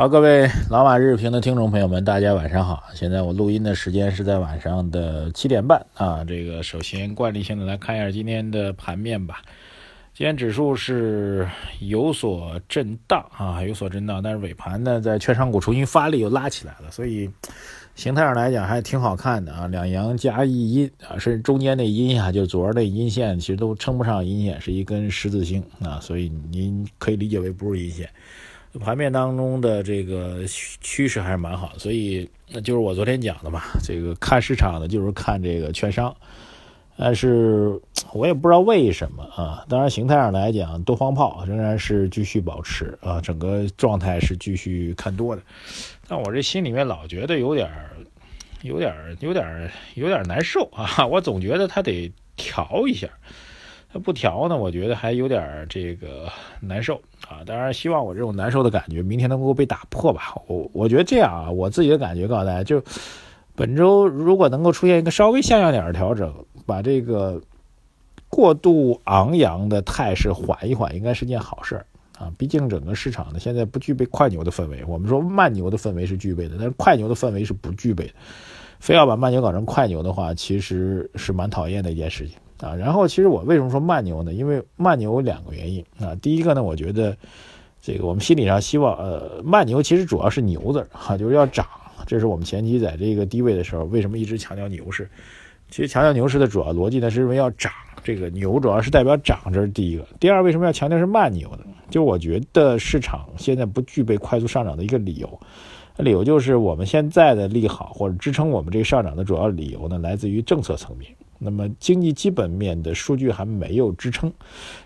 [0.00, 2.84] 好，各位老马日评的听众朋友们，大家晚上好。
[2.94, 6.24] 现在我录音的时间是在晚上的七点半啊。
[6.24, 9.42] 这个首先惯例性的来看一下今天的盘面吧。
[10.14, 11.46] 今天指数是
[11.80, 17.28] 有所震荡啊，有所震荡，但是尾盘呢，在券商股重新发力又拉起来了，所以
[17.94, 19.66] 形态上来讲还挺好看的啊。
[19.66, 28.08] 两阳加一阴啊，甚至中间那阴啊，就是昨儿那阴线，其实都称不上阴线，是一根十字星啊，所以您可以理解为不是阴线。
[28.78, 36.14] 盘面当中的这个趋势还是蛮好的，所以那就是我昨天讲的嘛，这个看市场的就是看这个券商，
[36.96, 37.80] 但是
[38.12, 39.64] 我也不知道为什么啊。
[39.68, 45.42] 当然形态上来讲，多方炮仍然是继续保持啊，整个状态是继续看多的，
[46.06, 47.90] 但我这心里面老觉得有点儿
[48.62, 53.08] 有点儿有点儿有点儿难受啊， 我总觉得它得调一下。
[53.92, 56.30] 它不调呢，我觉得还有点这个
[56.60, 57.44] 难受啊。
[57.46, 60.34] 当然，希望我这种难受的感觉明天能够被打破吧。
[60.46, 62.82] 我我觉得这样啊，我自己的感觉告诉大家，就
[63.54, 66.34] 本周如果能够出现一个稍微像样点的调整，
[66.66, 67.40] 把这个
[68.28, 71.86] 过度昂扬的态势缓一缓，应该是件好事儿
[72.18, 72.32] 啊。
[72.36, 78.12] 毕竟整个市场呢现在不具备快牛的氛围，我们说慢牛的氛围是具备的，但是快牛的氛围是不具备的。
[78.78, 82.38] 非要把慢牛搞成快牛的话，其实是蛮讨厌的一件事情。
[82.60, 84.32] 啊，然后其实我为什么说慢牛呢？
[84.32, 86.14] 因为慢牛有两个原因啊。
[86.22, 87.16] 第一个呢，我觉得
[87.80, 91.66] 这个我们心理上希望，呃，慢牛其实主要是牛字哈，就是要涨。
[92.06, 95.08] 这是我们前期在这个低位的时候，为什么一直强调牛市？
[95.70, 97.70] 其实强调牛市的主要逻辑呢，是因为要涨。
[98.02, 100.04] 这个牛主要是代表涨，这是第一个。
[100.18, 101.64] 第二，为什么要强调是慢牛呢？
[101.90, 105.40] 就我觉得市场现在不具备快速上涨的一个理由，
[105.98, 111.14] 理由就是我们现在的利好或者支撑我们这个上涨的主要理由呢，来自于政策层面。
[111.42, 114.30] 那么经济基本面的数据还没有支撑，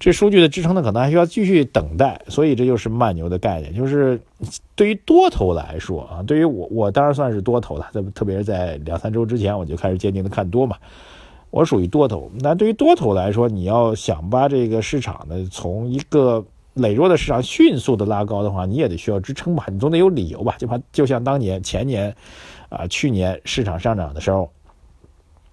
[0.00, 3.72] 这数据的支撑呢，可能还需要继续等待，所以这就是慢牛的概念。
[3.72, 4.20] 就是
[4.74, 10.76] 对于多头来说啊，对于我我当然算是多头了，在特别是在两三周之前我就开始坚定的看多嘛，
[11.50, 12.28] 我属于多头。
[12.40, 16.44] 那对于多头来说，你要想把这个市场呢从一个
[16.74, 20.56] 羸弱的市场迅速的拉高的话，你也得需要支撑吧，你总得有理由吧？
[20.58, 22.12] 就怕就像当年前年
[22.70, 24.50] 啊，去年市场上涨的时候。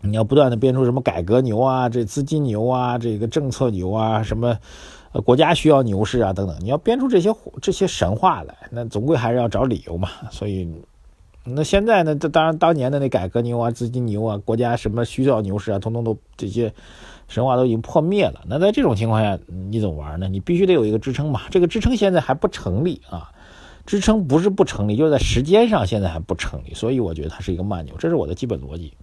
[0.01, 4.57] 你要不断的编出什么改革牛啊，这资金牛啊，这个政策牛啊，什么，
[5.25, 10.09] 国家需要牛市啊，等等，你要编出这些这些神话来，那总归还是要找理由嘛。
[10.29, 10.69] 所以，
[11.43, 16.71] 那现在呢，这当然当年的那改革牛啊，资金牛啊，国家什么需要牛市啊，通通都这些
[17.27, 18.41] 神话都已经破灭了。
[18.47, 20.27] 那在这种情况下，你怎么玩呢？
[20.27, 21.41] 你必须得有一个支撑嘛。
[21.49, 23.31] 这个支撑现在还不成立啊，
[23.85, 26.73] 支撑不是不成立，就是在时间上现在还不成立。
[26.75, 28.93] 所以我觉得它是一个慢牛，这是我的基本逻辑。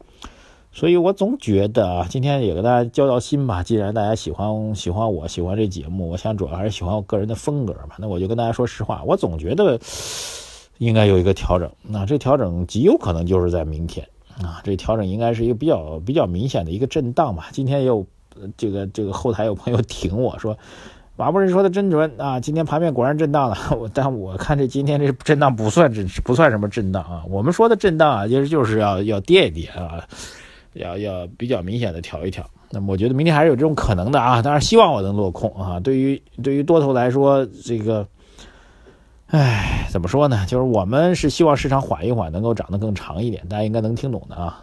[0.75, 3.63] 所以我总觉得啊，今天也跟大家交交心吧。
[3.63, 7.95] 既然大家喜欢喜欢我喜欢这节目，我想主要还是喜欢我个人的风格嘛。
[7.97, 9.79] 那我就跟大家说实话，我总觉得
[10.79, 11.71] 应该有一个调整。
[11.81, 14.05] 那这调整极有可能就是在明天
[14.43, 14.61] 啊。
[14.65, 17.51] 这调整应该是一个比较比较明显的一个震荡吧。
[17.53, 18.05] 今天也有
[18.57, 20.59] 这个这个后台有朋友挺我说，
[21.15, 22.41] 马博士说的真准啊。
[22.41, 23.57] 今天盘面果然震荡了。
[23.79, 27.23] 我但我看这今天这震荡不算震不算什么震荡啊。
[27.29, 30.05] 我们说的震荡啊，其实就是要要跌一跌啊。
[30.75, 35.81] 要要比较明显的调一调，那么我觉得明天还是有这种可能的啊，当然希望我能落空啊。
[35.81, 38.07] 对于对于多头来说，这个，
[39.29, 40.45] 唉，怎么说呢？
[40.47, 44.63] 就是我们是希望市场缓一缓，能够涨得更长一点，大家应该能听懂的啊。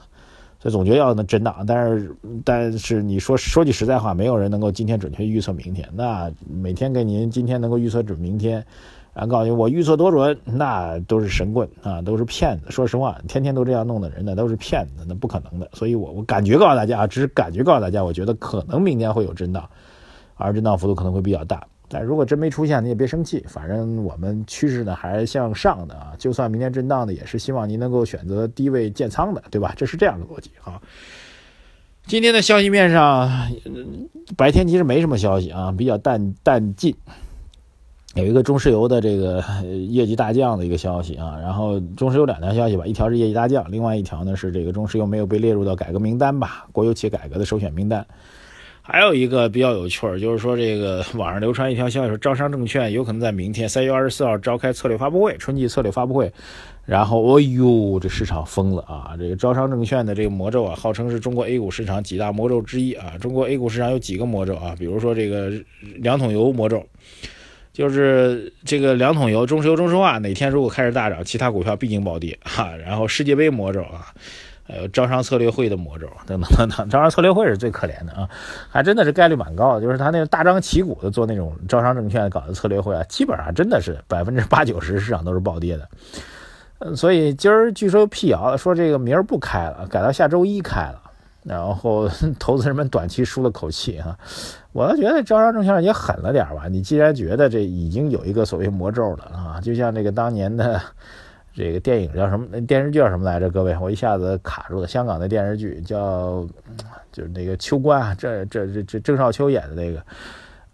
[0.59, 5.89] 所以总觉得要能震荡，但是但是你说说句实在话，没有人能够今天准确预测明天。
[5.93, 8.63] 那每天给您今天能够预测准明天。
[9.13, 12.71] 然后告诉你，我预测多准，那都是神棍啊，都是骗子。
[12.71, 15.69] 说实话，天天都这样弄的人呢，都是骗子，那不可能的。
[15.73, 19.69] 所以，我我感觉告诉大家啊，只是感觉告诉大家，我觉得可能明天会有震荡，
[20.35, 21.61] 而震荡幅度可能会比较大。
[21.89, 26.13] 但如果真没出现，你也别生气，反正我们趋势呢还是向上的啊。
[26.17, 29.73] 就算明天震荡的，也是希望您能够选择低位建仓的，对吧？
[29.75, 30.81] 这是这样的逻辑啊。
[32.05, 33.29] 今天的消息面上，
[34.37, 36.95] 白天其实没什么消息啊，比较淡淡静。
[38.15, 39.43] 有一个中石油的这个
[39.89, 48.05] 业绩大降的一个消息啊，然后中石油两条消息吧，一条是业绩大降，另外一条呢是这个中石油没有被列入到改革名单吧，国有企业改革的首选名单。
[48.83, 56.31] 还有一个比较有趣儿，就是说这个 网上流传一条消息，说招商证券有可能在明天三月二十四号召开策略发布会，春季策略发布会。
[56.83, 59.13] 然后，哦呦，这市场疯了啊！
[59.17, 63.13] 这个招商证券的这个魔咒啊，号称是中国 A 股市场几大魔咒之一啊。
[63.21, 64.75] 中国 A 股市场有几个魔咒啊？
[64.77, 65.51] 比如说这个
[65.97, 66.83] 两桶油魔咒，
[67.73, 72.75] 就是这个两桶油，中石油、中石化哪天如果开始大涨，其他股票必定暴跌哈。
[72.77, 74.13] 然后世界杯魔咒啊。
[74.63, 78.29] 还有招商策略会的魔咒等等等等， 招商策略会是最可怜的啊，
[78.69, 86.95] 还真的是概率蛮高的，就是他那个大张旗鼓的做那种招商证券搞的策略会啊，基本上真的是百分之八九十市场都是暴跌的。
[86.95, 91.01] 所以今儿据说辟谣了，说这个明儿不开了，改到下周一开了，
[91.43, 92.09] 然后
[92.39, 94.17] 投资人们短期舒了口气啊。
[94.73, 100.81] 我倒觉得招商证券也狠了点吧，你既然觉得这已经有一个所谓魔咒了啊，就像这个当年的。
[101.53, 102.61] 这个电影叫什么？
[102.61, 103.49] 电视剧叫什么来着？
[103.49, 104.87] 各位，我一下子卡住了。
[104.87, 106.47] 香港的电视剧叫，
[107.11, 110.01] 就是那个秋官啊，这这这这郑少秋演的那个，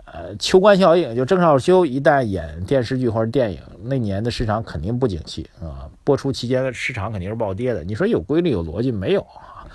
[0.06, 1.16] 呃，秋官效应。
[1.16, 5.90] 就郑少秋一旦演电视剧或者电影，那年的市场肯定不景气啊。
[6.04, 7.84] 播出期间的市场肯定是暴跌的。
[7.84, 9.66] 你说有规律有逻辑没有啊？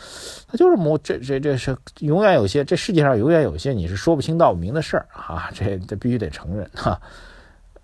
[0.52, 5.50] 他就是摸，这这这是永远有些，这世界上永远有些你是说不清道不明的事儿啊。
[5.54, 7.00] 这这必须得承认哈。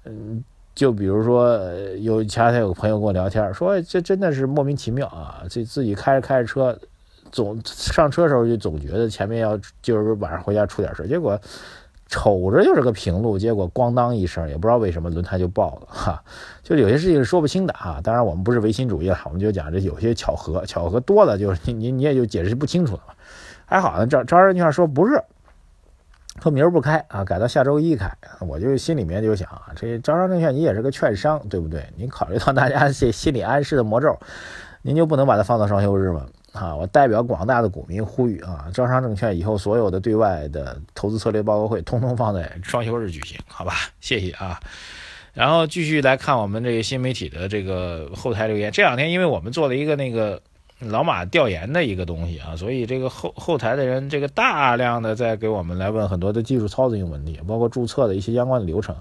[0.04, 0.44] 嗯。
[0.74, 1.58] 就比如说，
[1.98, 5.42] 有前两天有个朋友跟我聊天，说这真的是莫名其妙啊！
[5.50, 6.78] 这自己开着开着车，
[7.32, 11.36] 总上车时候就总觉得前面要就是晚上回家出点事结果
[12.08, 16.22] 瞅着就是个平路，结果咣当一声，也不知道为什么轮胎就爆了哈！
[16.64, 18.00] 就有些事情是说不清的啊！
[18.02, 23.14] 当然我们不是唯心主义了，我们就讲这有些巧合，巧合多了就是你你你也就解释不清楚了嘛。
[23.66, 25.22] 还好呢，招招人句话说不是。
[26.40, 28.08] 说明儿不开啊，改到下周一开，
[28.40, 31.84] 我就心里面就想啊，这招商证券你也是个券商，对不对？
[31.96, 34.16] 您考虑到大家这心理暗示的魔咒，
[34.82, 36.24] 您就不能把它放到双休日吗？
[36.58, 43.74] 啊，我代表广大的股民呼吁啊，招商证券以后所有的对外的投资策略报告会，通通放在双休日举行，好吧？
[44.00, 44.58] 谢谢啊。
[45.34, 50.40] 然后继续来看我们这个新媒体的这个后台留言，这两天因为我们做了一个那个。
[50.80, 58.94] 老马调研的一个东西啊，所以这个后后台的人，这个大量的在给我们来问很多的技术操作性问题，包括注册的一些相关的流程。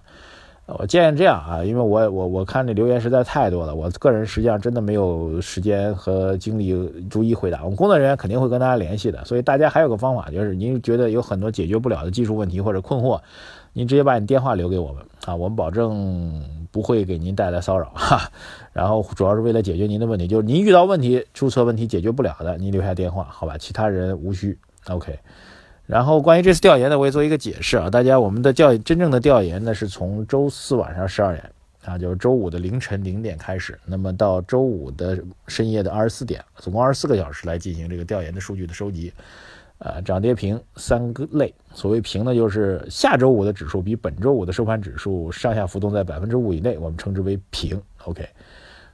[0.68, 6.74] 我建议这样啊，因为我我我看这留言实在太多了，我个人实际上真的没有时间和精力
[7.10, 7.64] 逐一回答。
[7.64, 13.20] 我们工作人员肯定会跟大家联系的，所以大家还有个方法，就是您觉得有很多解决不了的技术问题或者困惑，
[13.74, 16.44] 您直接把你电话留给我们啊，我们保证。
[16.70, 18.30] 不会给您带来骚扰哈，
[18.74, 23.58] 然后主要是为了解决您的问题，就是您遇到问题注册问题解决不了的，您留下电话，好吧？
[23.58, 24.56] 其他人无需。
[24.90, 25.18] OK。
[25.88, 31.50] 然后关于这次调研呢，我也做一个解释啊，大家我们的调真正的调研呢是从周四晚上十二点
[31.86, 35.18] 啊，就是周五的凌晨零点开始，那么到周五的
[35.48, 39.12] 深夜的二十四点，总共二十四个小时来进行这个调研的数据的收集。
[39.80, 47.80] 呃，涨跌平三个类，所谓平呢，就是下周五的指数比本周五的收盘指数上下浮动在百分之五以内，我们称之为平。
[48.06, 48.28] OK，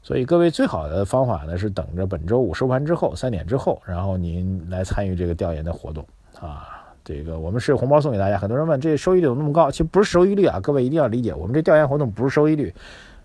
[0.02, 6.06] 所以各位最好的方法呢是等着本周五收盘之后三点之后，然后您来参与这个调研的活动
[6.42, 6.83] 啊。
[7.04, 9.70] 这个我们是红包送给大家，很多人问这收益率怎么那么高？
[9.70, 12.74] 其实不是收益率啊，各位一定要理解，我们这调研活动不是收益率，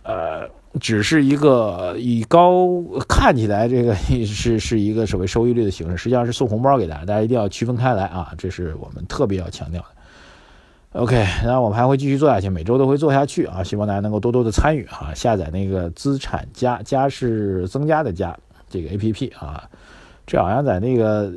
[0.03, 0.49] 呃。
[0.81, 2.69] 只是一个以高
[3.09, 11.01] 看起来这个是是一个所谓收益率的形式，实际上是送红包给大家，大家一定要区分开来啊，这是我们特别要强调的。
[11.01, 18.39] OK，那我们还会继续做下去，每周都会做下去啊，希望大家能够多多的参与啊，下载那个资产加加是增加的加
[18.69, 19.65] 这个 APP 啊，
[20.27, 21.33] 这好像在那个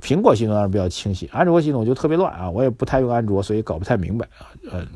[0.00, 4.86] 苹果系统当然比较清晰，安卓系统就特别乱啊，我也不太用安卓，所以搞不太明白啊，嗯。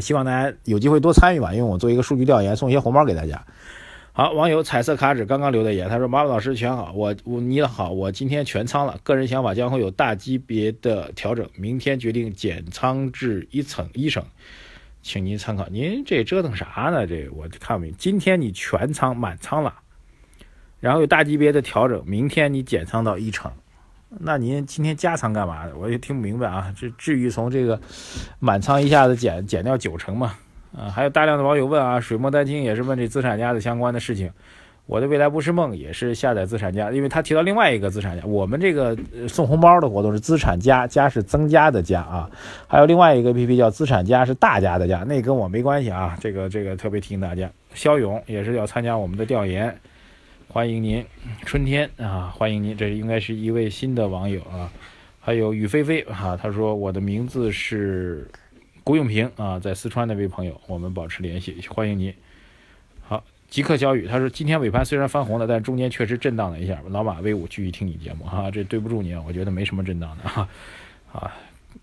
[0.00, 3.40] 希望大家有机会多参与吧，因为我做一个数据调研，送一些红包给大家。
[4.12, 14.24] 好，网友彩色卡纸刚刚留的言，他说：“马老师全好，我我你好，我今天全仓了，个人想法将会有大级别的调整，明天决定减仓至一层一成，
[15.00, 15.68] 请您参考。
[15.68, 17.06] 您这折腾啥呢？
[17.06, 17.94] 这我看不明。
[17.96, 19.74] 今天你全仓满仓了，
[20.80, 23.52] 然后有大级别的调整，明天你减仓到一成。”
[24.20, 25.64] 那您今天加仓干嘛？
[25.76, 26.72] 我也听不明白啊！
[26.78, 27.80] 这至于从这个
[28.38, 30.34] 满仓一下子减减掉九成吗？
[30.76, 34.30] 啊，还有大量的网友问啊，水墨丹青也是问这资产家的相关的事情。
[34.86, 38.94] 我的未来不是梦也是下载资产家，因为他提到另外一个资产家，我们这个
[39.26, 42.30] 送红包的活动是资产家，家是增加的家啊，
[42.66, 46.16] 还有另外一个 APP 叫资产家是大家的家，那跟我没关系啊。
[46.20, 49.74] 这个这个特别提醒大家，肖勇也是要参加我们的调研。
[50.48, 51.04] 欢迎您，
[51.44, 52.32] 春天啊！
[52.34, 54.70] 欢迎您，这应该是一位新的网友啊。
[55.20, 58.28] 还有雨霏霏哈，他说我的名字是
[58.84, 62.14] 郭永平啊，在四川那位朋友，我们保持联系，欢迎您。
[63.02, 66.80] 好，即刻小雨他说今天尾盘虽然翻红了，但中间确实震荡了一下。
[66.88, 70.48] 老马威武继续听你节目哈，这对不住你，我觉得没什么震荡的哈。
[71.12, 71.32] 啊，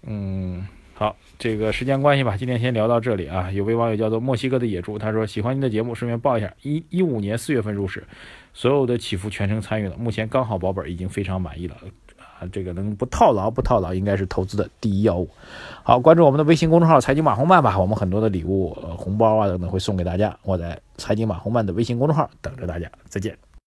[0.03, 3.51] 嗯，好，这个时间关系吧，今天先聊到这里啊。
[3.51, 8.03] 有位网友叫做墨西哥的野猪，他说喜欢您的节目，顺便报一下，一一五年四月份入市，
[8.53, 11.75] 所有的起伏全程参与了，目前刚好保本，已经非常满意了
[12.17, 12.45] 啊。
[12.51, 15.27] 这个能不套牢不套牢，应该是投资的第一要务。
[15.81, 20.37] 好，关注我们的微信公众号“财经马红漫”吧，我们很多的礼物、红包啊等等会送给大家。
[20.43, 23.35] 我在财经马红漫的微信公众号等着大家，再见。